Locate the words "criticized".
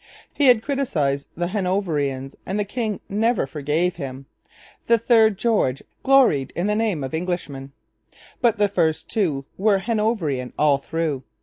0.63-1.27